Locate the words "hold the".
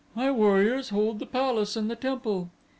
0.89-1.27